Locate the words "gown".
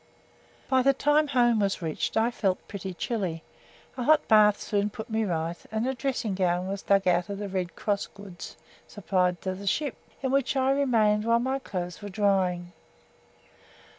6.33-6.67